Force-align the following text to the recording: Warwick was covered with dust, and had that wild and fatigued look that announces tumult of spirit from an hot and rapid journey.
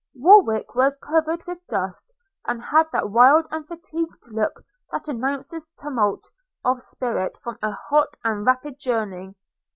Warwick 0.15 0.73
was 0.73 0.97
covered 0.97 1.45
with 1.45 1.63
dust, 1.67 2.11
and 2.47 2.59
had 2.59 2.87
that 2.91 3.11
wild 3.11 3.47
and 3.51 3.67
fatigued 3.67 4.31
look 4.31 4.63
that 4.91 5.07
announces 5.07 5.67
tumult 5.79 6.27
of 6.65 6.81
spirit 6.81 7.37
from 7.37 7.59
an 7.61 7.75
hot 7.89 8.17
and 8.23 8.43
rapid 8.43 8.79
journey. 8.79 9.35